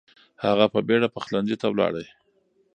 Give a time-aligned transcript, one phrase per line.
[0.45, 1.93] هغه په بیړه پخلنځي ته لاړ.